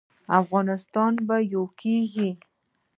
افغانستان 0.39 1.13
به 1.27 1.37
یو 1.53 1.63
کیږي؟ 1.81 2.29